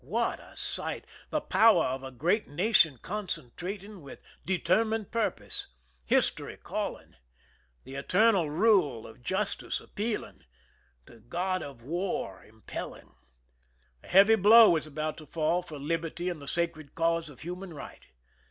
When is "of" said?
1.85-2.03, 9.05-9.21, 11.61-11.83, 17.29-17.41